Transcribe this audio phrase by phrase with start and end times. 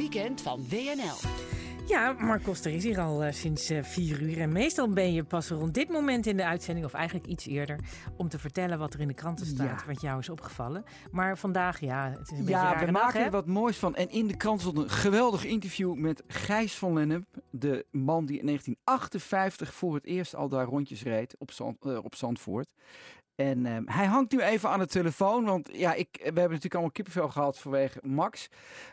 [0.00, 1.28] weekend van WNL.
[1.86, 4.40] Ja, Mark Koster is hier al uh, sinds uh, vier uur.
[4.40, 7.78] En meestal ben je pas rond dit moment in de uitzending, of eigenlijk iets eerder,
[8.16, 10.84] om te vertellen wat er in de kranten staat, wat jou is opgevallen.
[11.10, 13.94] Maar vandaag, ja, het is een ja, beetje we dag, maken er wat moois van.
[13.94, 17.24] En in de krant stond een geweldig interview met Gijs van Lennep.
[17.50, 22.04] De man die in 1958 voor het eerst al daar rondjes reed op, Zand, uh,
[22.04, 22.72] op Zandvoort.
[23.34, 25.44] En uh, hij hangt nu even aan de telefoon.
[25.44, 28.48] Want ja, ik, we hebben natuurlijk allemaal kippenvel gehad vanwege Max.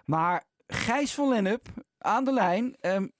[0.05, 1.67] Maar Gijs van Lennep
[1.99, 2.77] aan de lijn.
[2.81, 3.11] Um,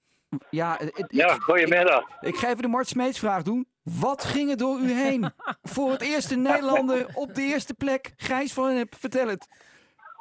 [0.50, 2.00] ja, ja, goedemiddag.
[2.00, 3.68] Ik, ik, ga even de Mart Smeets vraag doen.
[3.82, 5.32] Wat ging er door u heen?
[5.72, 8.12] Voor het eerste Nederlander op de eerste plek.
[8.16, 9.48] Gijs van Lennep, vertel het.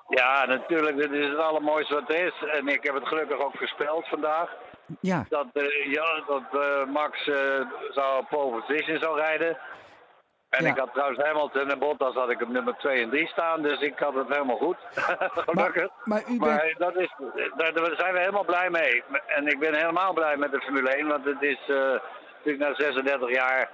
[0.08, 0.98] Ja, natuurlijk.
[0.98, 2.50] Dit is het allermooiste wat er is.
[2.52, 4.50] En ik heb het gelukkig ook voorspeld vandaag.
[5.02, 5.26] Ja.
[5.30, 7.36] Dat, uh, ja, dat uh, Max uh,
[7.90, 9.58] zou pole position zou rijden.
[10.50, 10.70] En Ja.
[10.72, 13.80] ik had trouwens Hamilton en Bottas had ik op nummer 2 en 3 staan, dus
[13.80, 14.78] ik had het helemaal goed.
[15.48, 15.90] Gelukkig.
[16.04, 16.40] Maar u bent...
[16.40, 17.14] Maar dat is,
[17.56, 19.04] daar, daar zijn we helemaal blij mee.
[19.28, 22.74] En ik ben helemaal blij met de Formule 1, want het is uh, natuurlijk na
[22.76, 23.70] 36 jaar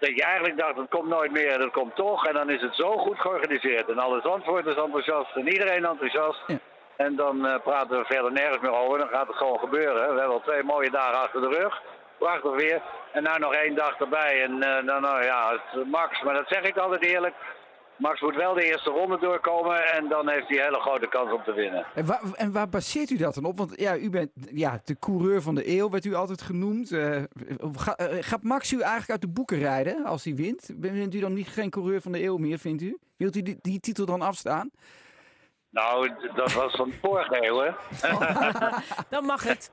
[0.00, 2.26] dat je eigenlijk dacht, het komt nooit meer, dat komt toch.
[2.26, 3.88] En dan is het zo goed georganiseerd.
[3.88, 6.42] En alle Zandvoorters enthousiast en iedereen enthousiast.
[6.46, 6.58] Ja.
[6.96, 9.94] En dan uh, praten we verder nergens meer over, dan gaat het gewoon gebeuren.
[9.94, 11.82] We hebben al twee mooie dagen achter de rug.
[12.20, 12.82] Prachtig weer.
[13.12, 14.42] En nou nog één dag erbij.
[14.42, 17.34] En uh, nou ja, Max, maar dat zeg ik altijd eerlijk.
[17.96, 21.32] Max moet wel de eerste ronde doorkomen en dan heeft hij een hele grote kans
[21.32, 21.86] om te winnen.
[21.94, 23.56] En waar, en waar baseert u dat dan op?
[23.56, 26.90] Want ja, u bent ja, de coureur van de eeuw, werd u altijd genoemd.
[26.90, 27.16] Uh,
[27.72, 30.70] ga, uh, gaat Max u eigenlijk uit de boeken rijden als hij wint?
[30.76, 32.98] Bent u dan niet geen coureur van de eeuw meer, vindt u?
[33.16, 34.70] Wilt u die, die titel dan afstaan?
[35.70, 37.70] Nou, dat was van vorige eeuw, hè?
[39.14, 39.72] dan mag het.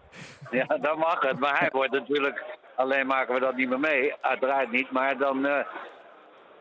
[0.51, 1.39] Ja, dan mag het.
[1.39, 2.43] Maar hij wordt natuurlijk...
[2.75, 4.13] Alleen maken we dat niet meer mee.
[4.21, 4.91] Uiteraard niet.
[4.91, 5.59] Maar dan uh,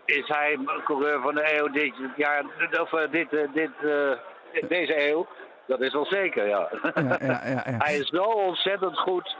[0.04, 2.44] is hij coureur van de eeuw dit jaar...
[2.80, 3.70] Of uh, dit, uh, dit,
[4.68, 5.26] deze eeuw.
[5.66, 6.68] Dat is wel zeker, ja.
[6.94, 7.76] ja, ja, ja, ja.
[7.84, 9.36] hij is zo ontzettend goed.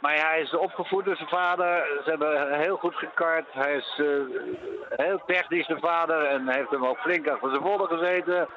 [0.00, 1.86] Maar hij is opgevoed door zijn vader.
[2.04, 3.46] Ze hebben heel goed gekart.
[3.52, 4.00] Hij is
[4.88, 6.24] heel technisch, de vader.
[6.24, 8.48] En heeft hem ook flink achter zijn volle gezeten.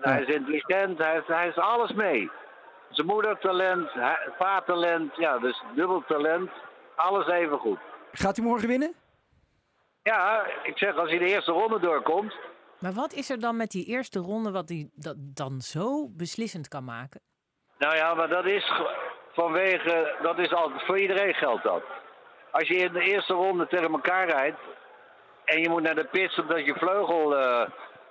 [0.00, 2.30] Hij is intelligent, hij heeft, hij is alles mee.
[2.90, 3.90] Zijn moeder talent,
[4.38, 6.50] vaartalent, ja, dus dubbel talent.
[6.96, 7.78] Alles even goed.
[8.12, 8.94] Gaat hij morgen winnen?
[10.02, 12.34] Ja, ik zeg als hij de eerste ronde doorkomt.
[12.78, 16.68] Maar wat is er dan met die eerste ronde wat hij dat dan zo beslissend
[16.68, 17.20] kan maken?
[17.78, 18.72] Nou ja, maar dat is
[19.32, 21.82] vanwege, dat is altijd, voor iedereen geldt dat.
[22.50, 24.58] Als je in de eerste ronde tegen elkaar rijdt
[25.44, 27.62] en je moet naar de pits omdat je vleugel uh,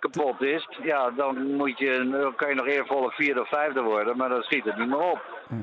[0.10, 4.18] kapot is, ja, dan, moet je, dan kan je nog eervolle vierde of vijfde worden,
[4.18, 5.22] maar dan schiet het niet meer op.
[5.50, 5.56] Ja.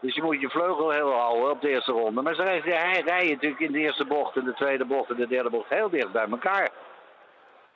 [0.00, 2.22] Dus je moet je vleugel heel houden op de eerste ronde.
[2.22, 5.26] Maar ze rijden rij natuurlijk in de eerste bocht, in de tweede bocht en de
[5.26, 6.70] derde bocht heel dicht bij elkaar.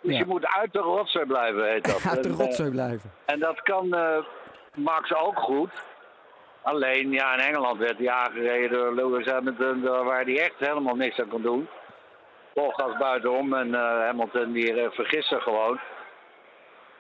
[0.01, 0.19] Dus Ja.
[0.19, 2.03] je moet uit de rotzooi blijven, heet dat.
[2.15, 3.11] Uit de En, eh, rotzooi blijven.
[3.25, 4.19] en dat kan eh,
[4.75, 5.71] Max ook goed.
[6.63, 10.95] Alleen, ja, in Engeland werd hij aangereden door Lewis Hamilton, daar waar hij echt helemaal
[10.97, 11.69] niks aan kon doen.
[12.55, 15.79] Volgas buitenom en eh, Hamilton die uh, vergist zich gewoon.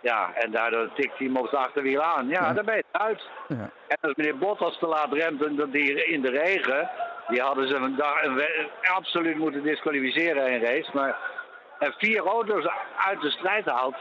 [0.01, 2.29] Ja, en daardoor tikt hij hem op de achterwiel aan.
[2.29, 2.53] Ja, Ja.
[2.53, 3.23] daar ben je uit.
[3.49, 3.71] Ja.
[3.89, 6.91] En als meneer Bottas te laat remt en dat die in de regen,
[7.29, 10.91] die hadden ze een dag een we- absoluut moeten disqualificeren in race.
[10.95, 11.17] Maar
[11.79, 13.97] en vier auto's uit de strijd haalt,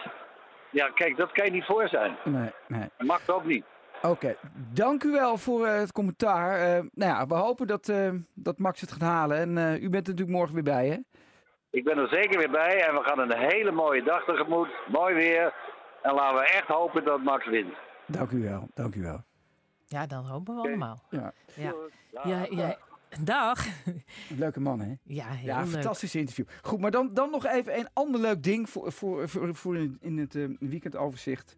[0.69, 2.15] ja, kijk, dat kan je niet voor zijn.
[2.23, 2.89] Nee, nee.
[2.97, 3.65] Dat mag ook niet.
[4.01, 4.35] Oké,
[4.73, 6.59] dank u wel voor eh, het commentaar.
[6.59, 9.37] Eh, nou ja, we hopen dat, eh, dat Max het gaat halen.
[9.37, 9.49] En
[9.83, 10.97] u bent er natuurlijk morgen weer bij, hè?
[11.71, 14.69] Ik ben er zeker weer bij en we gaan een hele mooie dag tegemoet.
[14.87, 15.53] Mooi weer.
[16.07, 17.73] En laten we echt hopen dat Max wint.
[18.05, 19.23] Dank u wel, dank u wel.
[19.85, 21.03] Ja, dan hopen we allemaal.
[21.09, 21.73] Ja, Ja.
[22.23, 22.77] Ja, ja.
[23.21, 23.65] Dag.
[24.37, 24.93] leuke man, hè?
[25.03, 26.45] Ja, heel Ja, fantastisch interview.
[26.61, 29.97] Goed, maar dan, dan nog even een ander leuk ding voor, voor, voor, voor in,
[30.01, 31.57] in het eh, weekendoverzicht.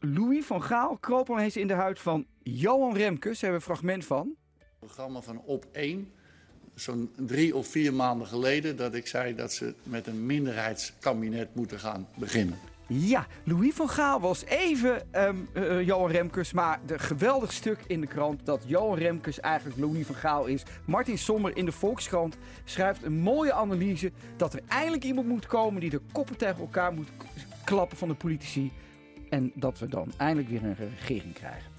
[0.00, 3.40] Louis van Gaal kroop al eens in de huid van Johan Remkes.
[3.40, 4.36] Daar hebben we een fragment van.
[4.78, 6.12] programma van Op 1.
[6.74, 11.78] Zo'n drie of vier maanden geleden dat ik zei dat ze met een minderheidskabinet moeten
[11.78, 12.58] gaan beginnen.
[12.88, 16.52] Ja, Louis van Gaal was even eh, Johan Remkes.
[16.52, 20.62] Maar de geweldig stuk in de krant dat Johan Remkes eigenlijk Louis van Gaal is.
[20.84, 24.12] Martin Sommer in de Volkskrant schrijft een mooie analyse.
[24.36, 27.08] Dat er eindelijk iemand moet komen die de koppen tegen elkaar moet
[27.64, 28.72] klappen van de politici.
[29.28, 31.74] En dat we dan eindelijk weer een regering krijgen.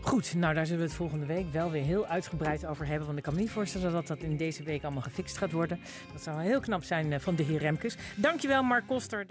[0.00, 3.06] Goed, nou daar zullen we het volgende week wel weer heel uitgebreid over hebben.
[3.06, 5.80] Want ik kan me niet voorstellen dat dat in deze week allemaal gefixt gaat worden.
[6.12, 7.96] Dat zou heel knap zijn eh, van de heer Remkes.
[8.16, 9.26] Dankjewel Mark Koster.